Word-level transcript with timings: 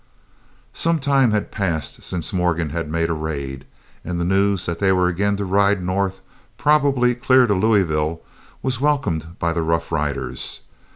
Some 0.73 0.97
time 0.97 1.29
had 1.29 1.51
passed 1.51 2.01
since 2.01 2.33
Morgan 2.33 2.71
had 2.71 2.89
made 2.89 3.11
a 3.11 3.13
raid, 3.13 3.65
and 4.03 4.19
the 4.19 4.25
news 4.25 4.65
that 4.65 4.79
they 4.79 4.91
were 4.91 5.05
again 5.07 5.37
to 5.37 5.45
ride 5.45 5.83
north, 5.83 6.21
probably 6.57 7.13
clear 7.13 7.45
to 7.45 7.53
Louisville, 7.53 8.21
was 8.63 8.81
welcomed 8.81 9.37
by 9.37 9.53
the 9.53 9.61
rough 9.61 9.91
riders. 9.91 10.61